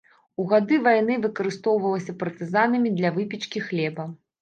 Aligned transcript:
У 0.43 0.45
гады 0.53 0.79
вайны 0.87 1.17
выкарыстоўвалася 1.27 2.17
партызанамі 2.25 2.97
для 2.99 3.15
выпечкі 3.23 3.67
хлеба. 3.71 4.13